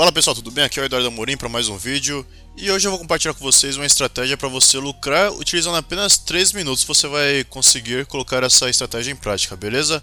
[0.00, 0.64] Fala pessoal, tudo bem?
[0.64, 2.26] Aqui é o Eduardo Amorim para mais um vídeo.
[2.56, 6.54] E hoje eu vou compartilhar com vocês uma estratégia para você lucrar utilizando apenas 3
[6.54, 6.84] minutos.
[6.84, 10.02] Você vai conseguir colocar essa estratégia em prática, beleza?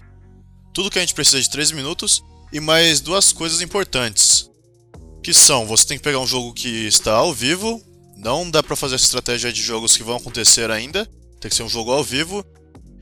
[0.72, 2.22] Tudo que a gente precisa de 3 minutos
[2.52, 4.48] e mais duas coisas importantes
[5.20, 7.82] que são, você tem que pegar um jogo que está ao vivo.
[8.16, 11.10] Não dá para fazer essa estratégia de jogos que vão acontecer ainda.
[11.40, 12.46] Tem que ser um jogo ao vivo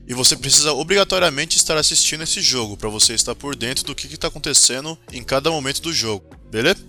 [0.07, 4.07] e você precisa obrigatoriamente estar assistindo esse jogo para você estar por dentro do que
[4.07, 6.79] está acontecendo em cada momento do jogo, beleza?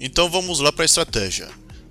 [0.00, 1.48] Então vamos lá para a estratégia.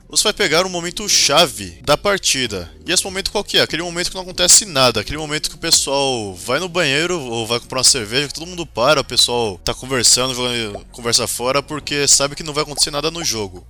[0.10, 2.72] Você vai pegar um momento chave da partida.
[2.86, 3.62] E esse momento qual que é?
[3.62, 7.46] Aquele momento que não acontece nada, aquele momento que o pessoal vai no banheiro ou
[7.46, 11.62] vai comprar uma cerveja, que todo mundo para, o pessoal tá conversando, jogando conversa fora,
[11.62, 13.68] porque sabe que não vai acontecer nada no jogo.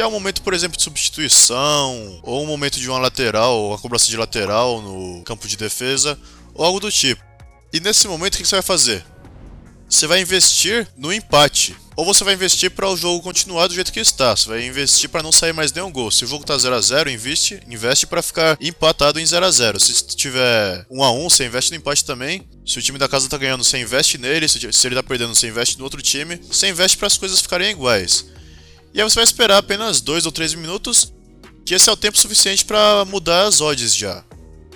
[0.00, 3.74] Que é um momento, por exemplo, de substituição, ou um momento de uma lateral, ou
[3.74, 6.18] a cobrança de lateral no campo de defesa,
[6.54, 7.22] ou algo do tipo.
[7.70, 9.04] E nesse momento, o que você vai fazer?
[9.86, 11.76] Você vai investir no empate.
[11.94, 14.34] Ou você vai investir para o jogo continuar do jeito que está.
[14.34, 16.10] Você vai investir para não sair mais nenhum gol.
[16.10, 19.50] Se o jogo está 0 a 0 investe, investe para ficar empatado em 0 a
[19.50, 22.48] 0 Se tiver 1 a 1 você investe no empate também.
[22.64, 24.48] Se o time da casa está ganhando, você investe nele.
[24.48, 26.40] Se ele está perdendo, você investe no outro time.
[26.50, 28.39] Você investe para as coisas ficarem iguais.
[28.92, 31.12] E aí você vai esperar apenas 2 ou 3 minutos,
[31.64, 34.24] que esse é o tempo suficiente para mudar as odds já.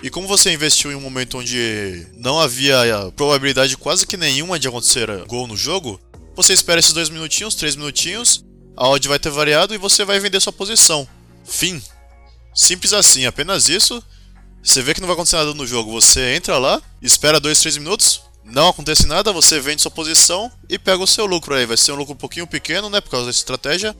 [0.01, 2.77] E como você investiu em um momento onde não havia
[3.15, 5.99] probabilidade quase que nenhuma de acontecer gol no jogo,
[6.35, 8.43] você espera esses dois minutinhos, três minutinhos,
[8.75, 11.07] a odd vai ter variado e você vai vender sua posição.
[11.43, 11.81] Fim.
[12.53, 14.03] Simples assim, apenas isso.
[14.61, 17.77] Você vê que não vai acontecer nada no jogo, você entra lá, espera dois, três
[17.77, 21.65] minutos, não acontece nada, você vende sua posição e pega o seu lucro aí.
[21.65, 23.95] Vai ser um lucro um pouquinho pequeno, né, por causa dessa estratégia,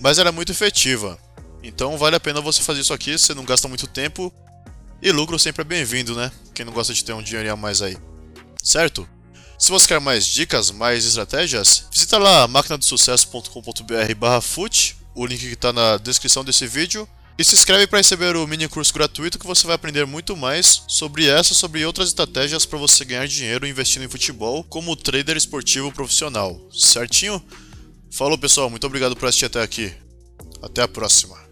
[0.00, 1.18] mas ela é muito efetiva.
[1.62, 4.32] Então vale a pena você fazer isso aqui, você não gasta muito tempo
[5.02, 6.30] e lucro sempre é bem-vindo, né?
[6.54, 7.96] Quem não gosta de ter um dinheirinho a mais aí.
[8.62, 9.08] Certo?
[9.58, 15.54] Se você quer mais dicas, mais estratégias, visita lá maquinadosucesso.com.br barra fut, o link que
[15.54, 17.08] está na descrição desse vídeo.
[17.38, 20.82] E se inscreve para receber o mini curso gratuito que você vai aprender muito mais
[20.88, 25.36] sobre essa e sobre outras estratégias para você ganhar dinheiro investindo em futebol como trader
[25.36, 26.58] esportivo profissional.
[26.72, 27.42] Certinho?
[28.16, 29.92] Falou pessoal, muito obrigado por assistir até aqui.
[30.62, 31.45] Até a próxima.